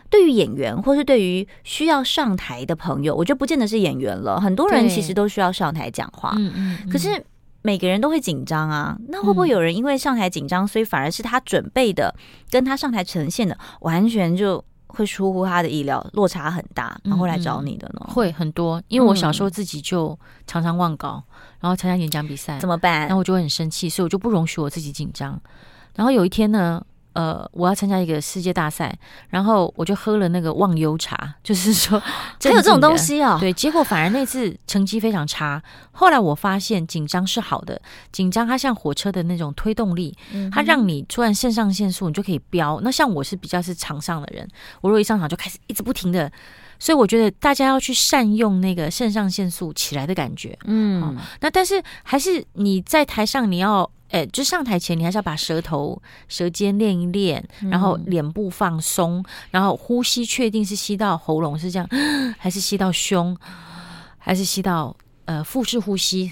[0.09, 4.39] 对于演员，或是对于需要上台的朋友，我觉得不见得是演员了。
[4.39, 6.89] 很多人其实都需要上台讲话，嗯嗯。
[6.89, 7.23] 可是
[7.61, 12.13] 每个人都会紧张啊，那会不会有人因为上台紧张，所以反而是他准备的
[12.49, 18.09] 跟他上台呈现的完全就会出乎他的意料，落差很大，然后来找你的呢？
[18.11, 20.17] 会很多，因为我小时候自己就
[20.47, 21.21] 常常忘稿，
[21.59, 23.01] 然后参加演讲比赛，怎么办？
[23.01, 25.39] 然后我就会很生气，所以我就不容许我自己紧张。
[25.95, 26.81] 然后有一天呢，
[27.13, 28.97] 呃，我要参加一个世界大赛，
[29.29, 31.99] 然后我就喝了那个忘忧茶，就是说
[32.41, 33.37] 还有这种东西啊、哦？
[33.39, 35.61] 对，结果反而那次成绩非常差。
[35.91, 40.15] 后来我发现紧张是好的，紧张它像火车的那种推动力，
[40.51, 42.79] 它让你突然肾上腺素你就可以飙。
[42.83, 44.47] 那像我是比较是场上的人，
[44.81, 46.31] 我如果一上场就开始一直不停的，
[46.77, 50.57] 所以我觉得大家要去善用那个肾上腺素起来的感觉。
[50.65, 53.89] 嗯、哦，那但是还是你在台上你要。
[54.09, 61.87] 哎，就上台前，你还是要把舌头、舌尖练一练，然后脸部放松，然后呼吸确定是吸到喉咙是这样，
[62.37, 63.37] 还是吸到胸，
[64.17, 64.95] 还是吸到
[65.25, 66.31] 呃腹式呼吸，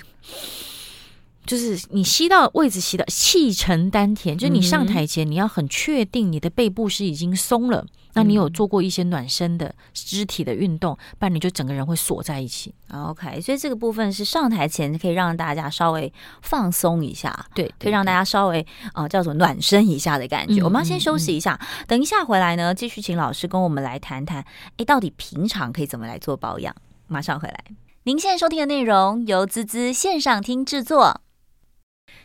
[1.46, 4.38] 就是你吸到位置，吸到气沉丹田。
[4.38, 7.86] 就是你上台前，你要很确定你的背部是已经松了。
[8.18, 12.74] 那你有做过一些暖身的肢体的运动，不然你就整个人会锁在一起。
[12.92, 18.62] OK，所以这个部分是上台前可以让大家稍微放松一下，对，对，对，可以让大家稍微
[18.94, 20.62] 啊、呃、叫做暖身一下的感觉。
[20.62, 24.44] 嗯、我们要先休息一下，等一下回来呢，继续请老师跟我们来谈谈，
[24.78, 26.76] 哎，到底平常可以怎么来做保养？
[27.08, 27.64] 马上回来。
[28.04, 31.22] 您现在收听的内容由滋滋线上听制作。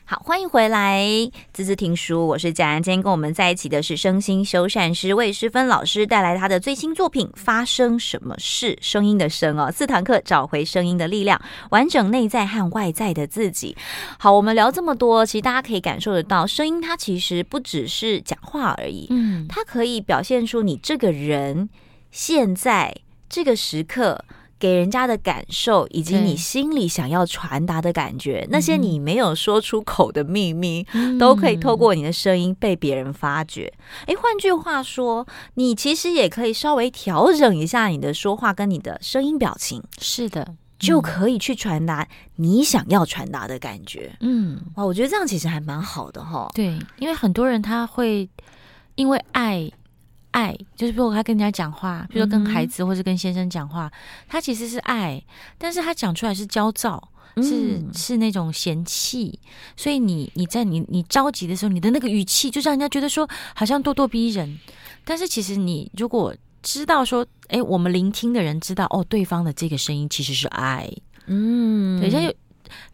[0.04, 1.02] 好，欢迎回来，
[1.52, 2.82] 滋滋听书，我是贾安。
[2.82, 11.40] 今天跟我们在一起的是声心修缮师魏诗芬老师，带来他的最新作品《发生什么事》，声音的声哦，四堂课找回声音的力量，
[11.70, 13.76] 完整内在和外在的自己。
[14.18, 21.70] 好，我们聊这么多，其实大家可以感受得到，声音它其实不只是讲话而已，嗯，它可以表现出你这个人
[22.10, 22.94] 现在
[23.28, 24.24] 这个时刻。
[24.62, 30.86] 给人家的感受，以及你心里想要传达的感觉，那些你没有说出口的秘密，
[31.18, 33.72] 都可以透过你的声音被别人发觉。
[34.06, 44.16] 诶，换句话说，你其实也可以稍微调整一下你的说话跟你的声音表情，是的，就可以去传达你想要传达的感觉。
[44.20, 46.48] 嗯，哇，我觉得这样其实还蛮好的哈。
[46.54, 48.30] 对，因为很多人他会
[48.94, 49.68] 因为爱。
[50.32, 53.92] 爱就是，比如他跟人家讲话，比如说跟孩子或者跟先生讲话，嗯、
[54.28, 55.22] 他其实是爱，
[55.56, 59.38] 但是他讲出来是焦躁，嗯、是是那种嫌弃，
[59.76, 64.58] 所以你你在你你着急的时候，你的那个语气就让人家觉得说好像咄咄逼人，
[65.04, 70.90] 但是其实你如果知道说，哎，我们聆听的人知道哦，对方的这个声音其实是爱，
[71.26, 72.32] 嗯，等一下又。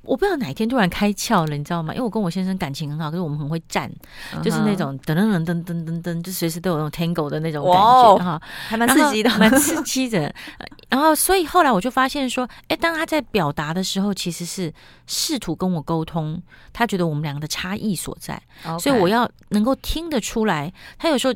[0.03, 1.93] 我不知道哪一天突然开窍了，你知道吗？
[1.93, 3.91] 因为我跟我先生感情很好，可是我们很会站
[4.33, 4.43] ，uh huh.
[4.43, 10.33] 就是那种噔噔噔噔噔噔噔，就随时都有那种 tango 的那种感觉哈还蛮刺激的，蛮刺激的。
[10.89, 14.73] 然后，所以后来我就发现说，哎，当他在表达的时候，其实是
[15.07, 18.41] 试图跟我沟通，他觉得我们两个的差异所在.
[18.81, 21.35] 所以我要能够听得出来，他有时候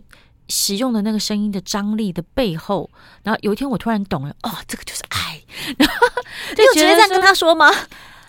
[0.49, 2.89] 使用的那个声音的张力的背后。
[3.23, 5.41] 然后有一天我突然懂了，哦，这个就是爱，
[5.77, 5.95] 然后
[6.57, 7.71] 就直接这样跟他说吗？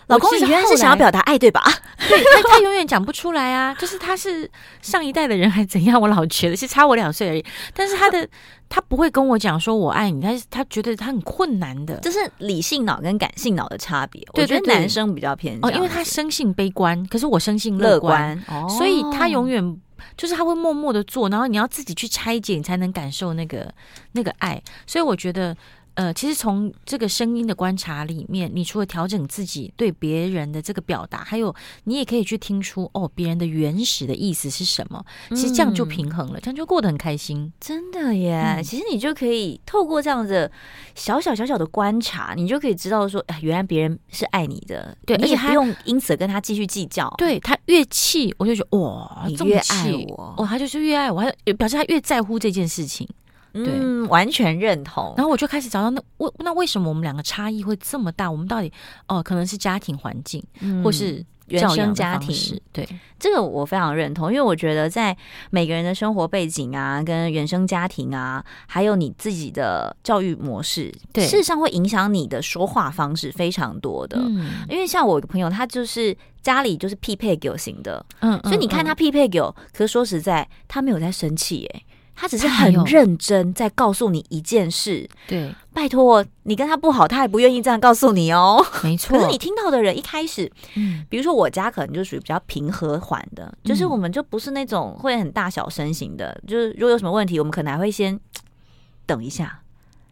[0.06, 1.62] 老公，你原来是想要表达爱对吧？
[2.08, 4.50] 对，他他永远讲不出来啊，就是他是
[4.82, 6.00] 上一代的人还怎样？
[6.00, 8.28] 我老觉得是差我两岁而已，但是他的
[8.68, 14.22] 他不会跟我讲说我爱你，他他觉得他很困难的，这是理性脑跟感性脑的差别。
[14.34, 19.80] 我觉得男生比较偏哦，因为他生性悲观，可是我生性乐观，哦，所以他永远
[20.16, 23.72] 就是他会默默的做，然后你要自己去拆解，你才能感受那个
[24.12, 24.62] 那个爱。
[24.86, 25.56] 所以我觉得。
[25.94, 31.54] 呃，其实从这个声音的观察里面，你除了调整自己对别人的这个表达，还有
[31.84, 35.04] 你也可以去听出哦，别人的原始的意思是什么。
[35.30, 37.52] 其实这样就平衡了，嗯、这样就过得很开心。
[37.60, 38.56] 真的耶！
[38.58, 40.50] 嗯、其实你就可以透过这样的
[40.94, 44.96] 小小小小的观察，你就可以知道说，哎，原来别人是爱你的。
[45.06, 47.12] 对，而且不用因此跟他继续计较。
[47.16, 53.08] 对，他越气，我就觉得哇，你越爱我，哦，他就是越爱我，还表示他越在乎这件事情。
[53.54, 55.14] 对，嗯，完全认同。
[55.16, 58.30] 然后我就开始找到那为那为什么我们两个差异会这么大？
[58.30, 58.72] 我们到底
[59.08, 61.24] 哦，可能是家庭环境，嗯、或是。
[61.48, 62.88] 原生家庭，对
[63.20, 65.14] 这个我非常认同，因为我觉得在
[65.50, 74.16] 每个人的生活背景啊，跟原生家庭啊，还有你自己的教育模式，对，事实上会影响你的说话方式非常多的。
[74.20, 81.82] 嗯，因为像我一个朋友，他就是家里就是匹配给我型的，嗯，所以你看他匹配给我，可是说实在，他没有在生气，哎。
[82.14, 88.64] 他只是很认真在告诉你一件事，对，拜托你跟他不好，他也不愿意这样告诉你哦。
[88.82, 98.18] 没错，可是你听到的人一开始，嗯，比如说我家可能就属于比较平和缓的，就是我们就不是那种会很大小声型的，就是如果有什么问题，我们可能还会先
[99.06, 99.60] 等一下，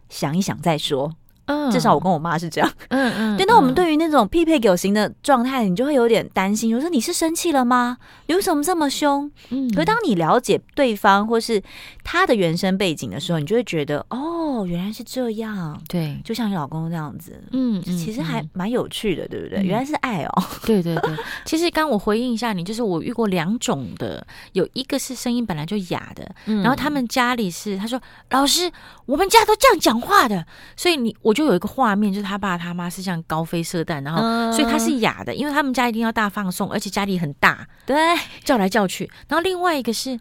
[0.09, 1.15] 想一想再说。
[1.53, 2.71] 嗯，至少我跟我妈是这样。
[2.89, 3.47] 嗯嗯， 对。
[3.47, 7.99] 那我们对于那种匹配狗型的状态，你就会有点担心，我说你是生气了吗？
[8.27, 9.31] 你为什么这么凶？
[9.51, 9.71] 嗯。
[9.73, 11.63] 可是当你了解对方或是
[12.03, 15.81] 他的原生背景的时候，你就会觉得哦，原来是这样。
[15.89, 17.43] 对，就像你老公这样子。
[17.53, 19.59] 嗯，其实还蛮有趣的，对不对？
[19.61, 20.45] 嗯、原来是爱哦。
[20.65, 21.15] 对对对。
[21.45, 28.71] 其实刚我回应一下你，就是我遇过两种的，有一个是声音本来就哑的，嗯然后他们家里是他说老师，
[29.07, 32.13] 我们家都这样讲话的，所以你我就有一个画面。
[32.13, 34.21] 就是他爸他妈是像高飞射弹，然后
[34.53, 37.97] 所以他是哑的，因为他们家一定要大放送，而且家里很大，对，
[38.45, 39.11] 叫来叫去。
[39.29, 40.19] 然后另外一个是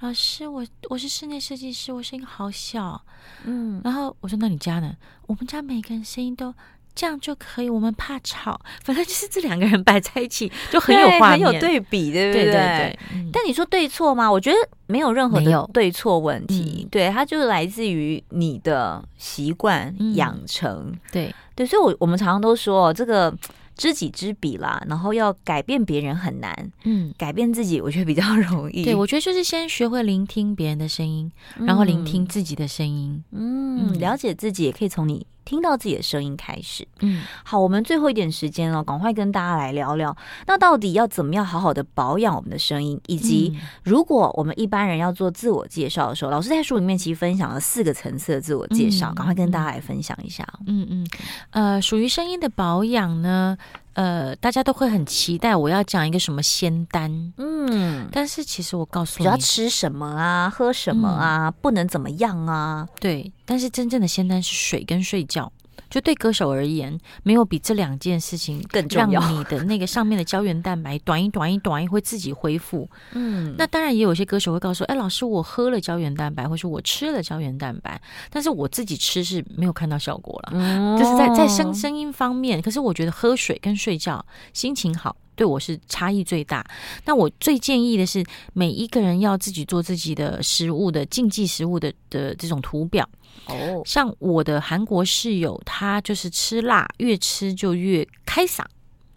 [0.00, 3.00] 老师，我我是室内设计师，我声音好小，
[3.44, 4.96] 嗯，然后我说那你家呢？
[5.28, 6.52] 我们家每个人声音都
[6.94, 12.44] 这样就可以，我们怕吵，反正就是这两个人摆在一起就很有画面，很有对比，对不对？
[12.44, 13.30] 对对对。
[13.32, 14.30] 但你说对错吗？
[14.30, 21.66] 我觉得没有任何的对错问题，嗯、对，它就是来自于你的习惯养成，嗯、对对。
[21.66, 23.34] 所以我，我我们常常都说这个。
[23.74, 28.84] 知己知彼啦，然后要改变别人很难，嗯，改变自己我觉得比较容易。
[28.84, 36.86] 对，我觉得就是先学会聆听别人的声音，嗯、然后聆听自己的声音，嗯，了解自己也可以从你听到自己的声音开始。
[37.00, 50.46] 嗯，好，我们最后一点时间了，赶快跟大家来聊聊，那到底要怎么样好好的保养我们的声音，以及如果我们一般人要做自我介绍的时候，老师在书里面其实分享了四个层次的自我介绍，赶、嗯、快跟大家来分享一下。
[50.66, 51.06] 嗯嗯，
[51.50, 53.56] 呃，属于声音的保养呢。
[53.94, 63.32] 呃，大家都会很期待我要讲一个什么仙丹，嗯，但是其实我告诉你，要吃什么啊，喝什么啊，嗯、不能怎么样啊，对。
[63.44, 65.52] 但是真正的仙丹是水跟睡觉。
[65.90, 69.20] 就对歌手而言，没有比这两件事情更重要。
[69.20, 72.88] 让你的那个上面的胶原蛋白短一短一短一会自己恢复。
[73.12, 80.50] 嗯，那当然也有些歌手会告诉我，哎，老师，我喝了胶原蛋白，或是我吃了胶原蛋白，但是我自己吃是没有看到效果了。
[80.54, 86.64] 嗯，就是在在声声音方面，可是我觉得喝水跟睡觉心情好，对我是差异最大。
[87.04, 93.08] 那我最建议的是，每一个人要自己做自己的食物的禁忌食物的的这种图表。
[93.46, 98.62] 哦，像我的韩国室友，他就是吃辣，越吃就越开嗓。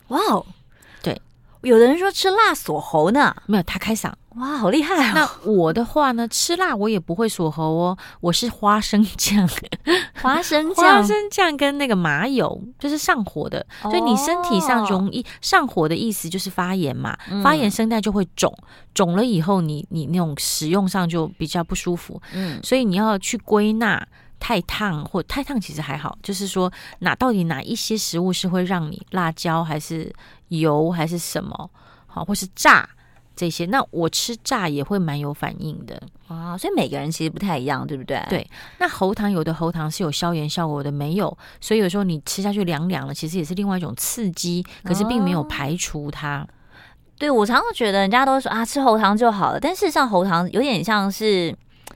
[0.08, 0.45] 哇哦，
[1.01, 1.21] 对，
[1.62, 4.12] 有的人说吃辣锁喉呢，没有他开嗓。
[4.38, 5.13] 哇，好厉害啊！
[5.13, 9.48] 那我的话呢，吃辣我也不会锁喉哦，我是花生酱，
[10.21, 13.65] 花生酱，花生酱跟那个麻油，就是上火的。
[13.82, 18.54] 所以你身体上容易上火的意思就是发炎嘛，哦、发炎声带就会肿，
[18.93, 22.21] 肿了以后你你那种使用上就比较不舒服。
[22.34, 24.06] 嗯，所以你要去归纳
[24.38, 26.69] 太烫或太烫其实还好，就是说
[27.00, 30.13] 哪到底哪一些食物是会让你辣椒还是
[30.50, 31.69] 油还是什么
[32.06, 32.89] 好，或是炸。
[33.36, 38.24] 这些，那我吃炸也会蛮有反应的啊，所以每个人其实不太一样，对不对？
[38.30, 46.39] 对，那喉糖有的喉糖是有消炎效果的，没有，所以有时候你吃下去凉凉了，其实也是另外一种刺激，可是并没有排除它。
[46.39, 46.48] 哦、
[47.17, 51.56] 对，我常常觉得人家都说啊，吃喉糖就好了，但事实上喉糖有点像是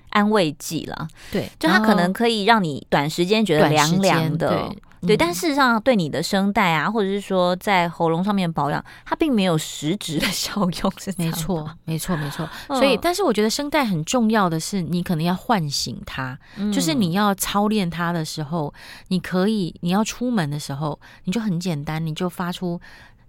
[0.10, 4.70] 安慰剂了，对，就它可能可以让你短时间觉得凉凉的。
[5.08, 12.48] 对，但事实上，对你的声带啊，或者是说在喉咙上面保养，它并没有实质的 效用，是没错，没错，没错。
[12.68, 18.74] 所以，但是我觉得声带很重要的是，你可能要唤醒它，嗯、就是你要操练它的时候，
[19.08, 22.80] 你可以，你要出门的时候，你就很简单，你就发出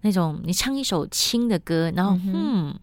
[0.00, 2.80] 那种，你唱一首轻的歌，然后嗯哼。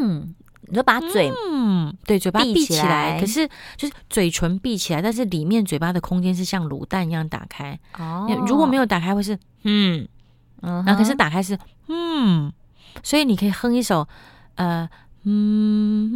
[0.00, 0.34] 嗯
[0.68, 7.78] 你就把嘴，嗯，对，嘴巴闭起来，可是就是嘴唇闭起来，但是里面嘴巴的空间是像卤蛋一样打开。
[7.98, 10.06] 哦，如果没有打开，会是嗯，
[10.62, 12.52] 嗯，然后可是打开是嗯，
[13.02, 14.06] 所以你可以哼一首，
[14.56, 14.88] 呃，
[15.24, 16.08] 嗯，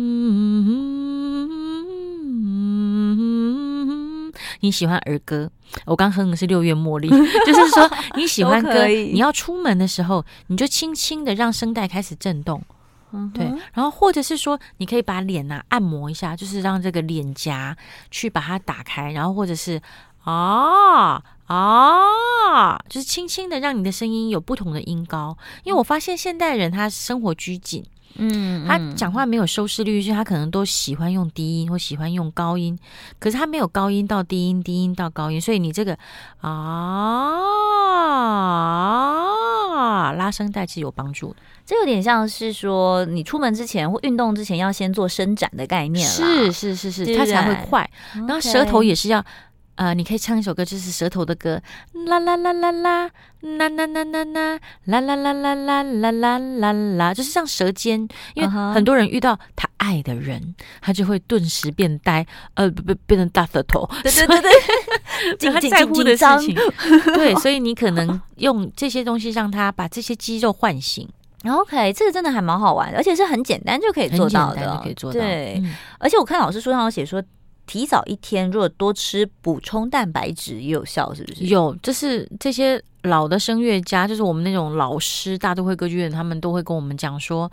[4.61, 5.51] 你喜欢儿歌？
[5.87, 7.09] 我刚哼的是六月茉莉，
[7.47, 12.62] 就是说你喜欢歌，你要出门的时候，你就轻轻的让声带开始震动。
[13.13, 13.45] 嗯、对，
[13.75, 17.77] 然后或者是说，你可以把脸呐、啊、按摩一下，就是让这个脸颊
[18.11, 19.81] 去把它打开，然后或者是
[20.25, 27.85] 啊啊，就是轻轻的让你的声音有不同的音高，因为我发现现代人他生活拘谨。
[28.17, 32.79] 嗯，他讲话没有收视率，所以他可能都喜欢用低音或喜欢用高音，
[33.19, 35.97] 可是他没有高音到低音，低音到高音，所以你这个
[36.43, 37.41] 啊
[40.12, 41.37] 拉伸带是有帮助的。
[41.64, 47.89] 这有点像是说，你出门之前或运动之前要先做伸展的概念了，是是是是，它才会快。
[48.14, 49.24] 然后舌头也是要。
[49.77, 51.61] 呃，你可以唱一首歌，就是舌头的歌，
[52.07, 53.11] 啦啦啦啦啦，
[53.41, 64.53] 啦啦啦啦啦，啦啦啦啦啦啦啦啦啦，就是像舌尖，因为很多人遇到他爱的人，他就会顿时变呆，呃，不不，变成大舌头，对对对对，
[65.39, 66.55] 就 他在乎的事情，
[67.16, 71.09] 对，所以你可能用这些东西让他把这些肌肉唤醒。
[71.47, 75.18] OK，这个真的还蛮好玩的，而且是很简单就可以做到的，可以做到。
[75.18, 75.61] 对，
[75.99, 77.23] 而且我看老师书上有写说。
[77.67, 81.47] 提早一天，如果多吃补充蛋白质也有效，是不是？
[81.47, 87.51] 有，就是这些老的声乐家，就是我们那种老师，大都会歌剧院，他们都会跟我们讲说：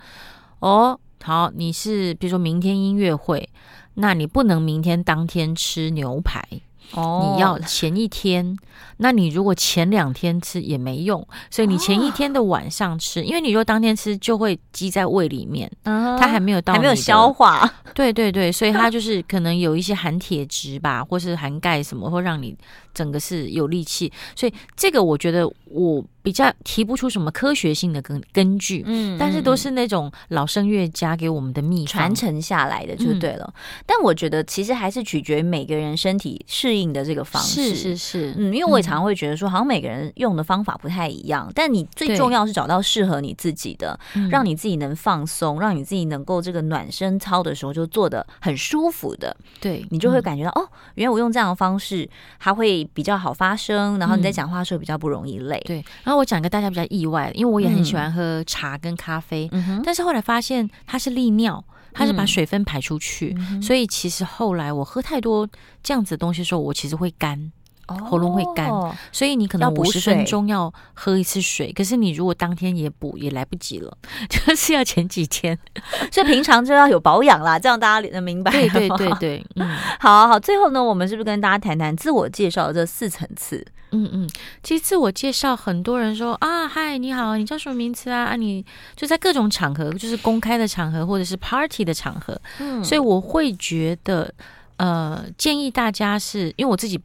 [0.58, 3.48] 哦，好，你是比如说明天音乐会，
[3.94, 6.46] 那你不能明天当天吃牛排。
[6.94, 8.56] 哦，你要前一天，
[8.98, 17.70] 那你如果前两天吃也没用，所以你前一天的晚上吃，因为你如果当天吃就会积在胃里面，它还没有到，还没有消化。
[17.94, 22.56] 对对对，所以它就是可能有一些含铁质吧，或是含钙什么，会让你
[23.00, 24.12] 整个是有力气。
[24.36, 26.04] 所以这个我觉得我。
[26.22, 33.54] 比较提不出什么科学性的根根据，嗯，但是都是那种老声乐家给我们的秘传承下来的就对了。
[33.56, 43.98] 嗯、但我觉得其实还是取决于每个人身体适应的这个方式，是是是，嗯，因为我也常常会觉得说，好像每个人用的方法不太一样，嗯、但你最重要是找到适合你自己的，
[44.30, 52.06] 让你自己能放松，让你自己能够这个暖身操的时候就做的很舒服的，对你就会感觉到、嗯、哦，原来我用这样的方式，
[52.38, 55.76] 它会比较好发声，然后你在讲话的时候比较不容易累，对。
[56.04, 65.48] 然后我讲一个大家比较意外，因为我也很喜欢喝茶跟咖啡，嗯、但是后来发现它是利尿，它是把水分排出去，嗯、所以其实后来我喝太多
[65.82, 67.52] 这样子的东西的时候，我其实会干。
[67.98, 68.70] 喉咙会干，
[69.12, 71.72] 所以你可能五十分钟要喝一次水。
[71.72, 73.96] 可是你如果当天也补，也来不及了，
[74.28, 75.58] 就是要前几天。
[76.12, 78.50] 所以平常就要有保养啦，这样大家能明白。
[78.50, 79.68] 对对对对， 嗯，
[79.98, 80.38] 好好。
[80.38, 83.64] 最后呢，我们是不是跟大家谈谈自我介绍的这四层次？
[83.92, 84.30] 嗯嗯，
[84.62, 88.24] 其实自我介绍，很多人说啊，嗨，你好，你叫什么名字啊？
[88.24, 88.64] 啊，你
[88.94, 92.40] 就在各种场合，就是公开的场合或者是 party 的场合。
[92.58, 94.32] 嗯，所以我会觉得，
[94.76, 97.00] 呃，建议大家是因为我自己。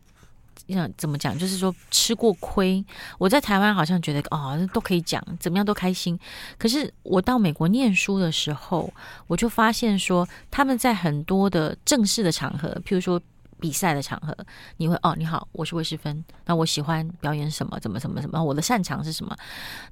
[0.68, 1.38] 你想怎么讲？
[1.38, 2.84] 就是说吃过亏。
[3.18, 6.20] 我在台湾好像觉得哦，都可以讲，怎么样都开心。
[6.58, 8.92] 可是我到美国念书的时候，
[9.28, 13.22] 我就发现说，他们在很多的正式的场合，譬如说
[13.60, 14.36] 比赛的场合，
[14.78, 19.36] 你会哦，你好，我是魏诗芬，那我喜欢表演什么，怎么怎么怎么，我的擅长是什么？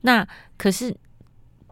[0.01, 0.95] 那可是。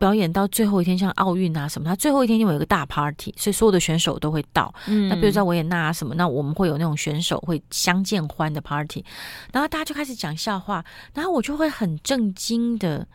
[0.01, 4.73] 表演到最后一天，像奥运啊什么，他最后一天因为有一个大 party，所以所有的选手都会到。
[4.87, 9.05] 嗯，那比如在维也纳啊什么，那我们会有那种选手会相见欢的 party，
[9.53, 10.83] 然后大家就开始讲笑话，
[11.13, 13.07] 然后我就会很震惊的。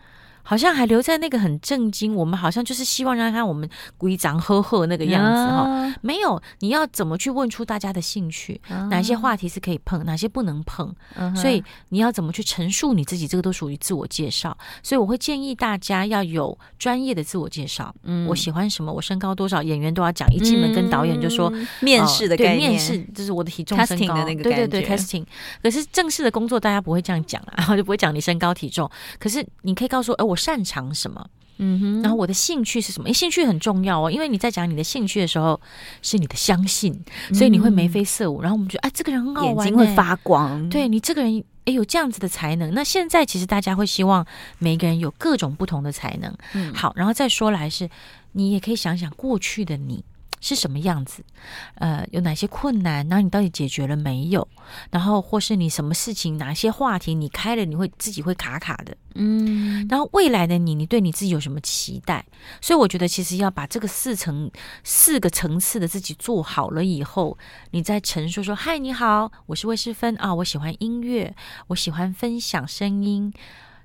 [0.49, 3.69] 好像还留在那个很震惊，我们好像就是希望让他看我们
[3.99, 5.93] 鼓掌呵呵那个样子哈。
[6.03, 8.89] 没有，你要怎么去问出大家的兴趣？Uh.
[8.89, 11.35] 哪些话题是可以碰，哪些不能碰？Uh.
[11.35, 13.27] 所以你要怎么去陈述你自己？
[13.27, 14.57] 这个都属于自我介绍。
[14.85, 17.93] 所以我会建议大家要有专业的自我介绍。
[18.05, 18.93] 嗯，我喜欢什么？
[18.93, 19.61] 我身高多少？
[19.61, 20.29] 演员都要讲。
[20.33, 25.25] 一进门跟导演就说、嗯、面试的概念，对，面试就是我的体重、身高的那个对对对 casting。
[25.61, 28.89] 可是正式的工作大家不会这样讲啊，然 后就不会讲你身高体重。
[29.19, 30.36] 可是你可以告诉我，哎，我。
[30.37, 31.27] 擅长什么？
[31.59, 33.09] 嗯哼，然后我的兴趣是什么？
[33.09, 35.59] 诶，兴趣很重要哦，因为你在讲你的兴趣的时候，
[36.03, 38.43] 是你的相信，所以你会眉飞色舞。
[38.43, 40.69] 然后我们觉得，哎，这个人很好玩，眼睛会发光。
[40.69, 42.75] 对你这个人，哎，有这样子的才能。
[42.75, 44.27] 那现在其实大家会希望
[44.59, 46.31] 每一个人有各种不同的才能。
[46.53, 47.89] 嗯，好，然后再说来是，
[48.33, 50.05] 你也可以想想过去的你。
[50.41, 51.25] 是什么样子？
[51.77, 53.07] 呃，有哪些困难？
[53.09, 54.47] 然后你到底解决了没有？
[54.91, 56.39] 然后或是你什么事情？
[56.39, 58.97] 哪些话题你开了，你会自己会卡卡的？
[59.15, 59.87] 嗯。
[59.89, 62.25] 然后未来的你，你对你自己有什么期待？
[62.61, 64.51] 所以我觉得，其实要把这个四层、
[64.85, 67.37] 四个层次的自己做好了以后，
[67.71, 71.35] 你再陈述说：“嗨，你好，我是魏诗芬啊，我喜欢音乐，
[71.69, 73.33] 我喜欢分享声音。”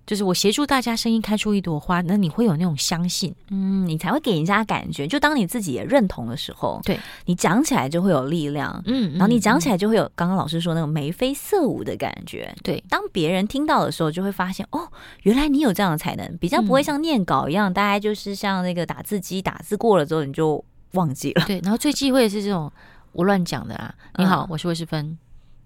[0.06, 7.00] 就是我协助大家声音开出一朵花，那你会有那种相信，嗯，你才会给人家感觉，就当你自己也认同的时候，对。
[7.26, 14.88] 你讲起来就会有力量，嗯，然后你讲起来就会有刚刚老师说那种眉飞色舞的感觉，对，当别人听到的时候，就会发现哦，
[15.24, 22.72] 原来你有这样的才能，比较不会像念稿一样，大概就是像那个打字机打字过了之后你就忘记了，对，然后最忌讳的是这种
[23.14, 25.18] 我乱讲的啊，你好，我是魏世芬。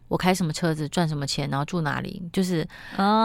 [0.08, 2.68] 我开什么车子，赚什么钱，然后住哪里，就是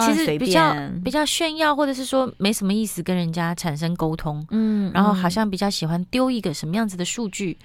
[0.07, 5.31] 其实比较比较炫耀，或者是说没什么意思跟人家产生沟通，嗯，然后好。
[5.31, 7.57] 像比较喜欢丢一个什么样子的数据，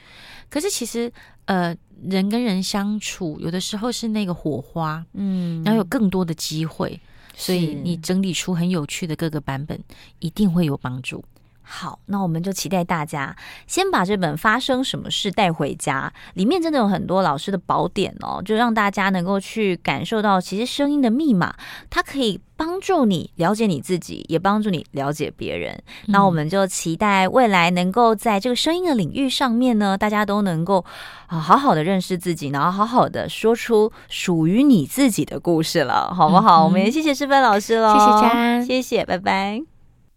[0.52, 1.12] 可是其实
[1.46, 7.02] 呃人跟人相处有的时候是那个火花，嗯，然后有更多的机会，
[7.36, 9.84] 所以你整理出很有趣的各个版本，
[10.20, 11.26] 一定会有帮助。
[11.68, 13.36] 好，那我们就期待大家
[13.66, 21.56] 先把这本《发生什么事》带回家，里面真的有很多老师的宝典哦，就让大家能够去感受到，其实声音的密码，
[21.90, 25.74] 它可以帮助你了解你自己，也帮助你了解别人。
[26.06, 30.86] 嗯、那我们就期待未来能够在这个声音的领域上面呢，大家都能够
[31.28, 36.62] 啊好好的认识自己，然后好好的说出属于你自己的故事了，好不好？
[36.62, 39.62] 嗯、我们也谢谢师范老师喽，谢谢家安，谢谢，拜拜。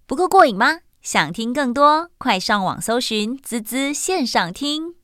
[0.07, 0.80] 不够过瘾吗？
[1.11, 4.94] 想听更多，快上网搜寻“滋滋线上听”。